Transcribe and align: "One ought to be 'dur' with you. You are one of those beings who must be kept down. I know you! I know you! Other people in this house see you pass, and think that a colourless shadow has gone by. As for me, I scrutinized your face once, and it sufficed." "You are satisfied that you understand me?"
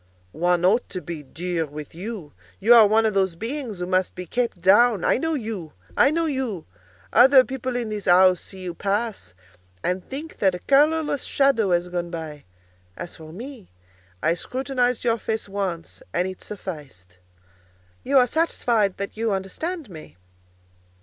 "One 0.31 0.65
ought 0.65 0.89
to 0.89 0.99
be 0.99 1.21
'dur' 1.21 1.67
with 1.67 1.93
you. 1.93 2.33
You 2.59 2.73
are 2.73 2.87
one 2.87 3.05
of 3.05 3.13
those 3.13 3.35
beings 3.35 3.77
who 3.77 3.85
must 3.85 4.15
be 4.15 4.25
kept 4.25 4.59
down. 4.59 5.03
I 5.05 5.19
know 5.19 5.35
you! 5.35 5.73
I 5.95 6.09
know 6.09 6.25
you! 6.25 6.65
Other 7.13 7.43
people 7.45 7.75
in 7.75 7.89
this 7.89 8.05
house 8.05 8.41
see 8.41 8.63
you 8.63 8.73
pass, 8.73 9.35
and 9.83 10.03
think 10.03 10.37
that 10.39 10.55
a 10.55 10.59
colourless 10.61 11.23
shadow 11.23 11.69
has 11.69 11.87
gone 11.87 12.09
by. 12.09 12.45
As 12.97 13.15
for 13.15 13.31
me, 13.31 13.69
I 14.23 14.33
scrutinized 14.33 15.03
your 15.03 15.19
face 15.19 15.47
once, 15.47 16.01
and 16.15 16.27
it 16.27 16.41
sufficed." 16.41 17.19
"You 18.03 18.17
are 18.17 18.25
satisfied 18.25 18.97
that 18.97 19.15
you 19.15 19.31
understand 19.31 19.87
me?" 19.87 20.17